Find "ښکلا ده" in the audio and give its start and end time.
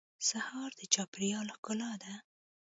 1.55-2.13